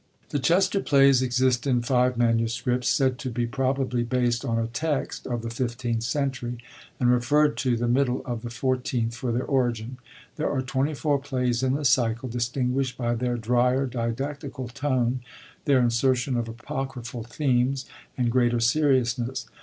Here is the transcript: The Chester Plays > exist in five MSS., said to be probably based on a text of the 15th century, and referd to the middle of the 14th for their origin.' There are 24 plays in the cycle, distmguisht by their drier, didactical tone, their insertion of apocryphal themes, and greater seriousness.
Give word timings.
The 0.29 0.39
Chester 0.39 0.79
Plays 0.79 1.21
> 1.21 1.21
exist 1.21 1.67
in 1.67 1.83
five 1.83 2.17
MSS., 2.17 2.87
said 2.87 3.19
to 3.19 3.29
be 3.29 3.45
probably 3.45 4.01
based 4.01 4.43
on 4.43 4.57
a 4.57 4.65
text 4.65 5.27
of 5.27 5.43
the 5.43 5.49
15th 5.49 6.01
century, 6.01 6.57
and 6.99 7.11
referd 7.11 7.55
to 7.57 7.77
the 7.77 7.87
middle 7.87 8.23
of 8.25 8.41
the 8.41 8.49
14th 8.49 9.13
for 9.13 9.31
their 9.31 9.43
origin.' 9.43 9.97
There 10.37 10.49
are 10.49 10.63
24 10.63 11.19
plays 11.19 11.61
in 11.61 11.75
the 11.75 11.85
cycle, 11.85 12.29
distmguisht 12.29 12.97
by 12.97 13.13
their 13.13 13.37
drier, 13.37 13.85
didactical 13.85 14.69
tone, 14.73 15.19
their 15.65 15.77
insertion 15.77 16.35
of 16.35 16.49
apocryphal 16.49 17.21
themes, 17.21 17.85
and 18.17 18.31
greater 18.31 18.59
seriousness. 18.59 19.45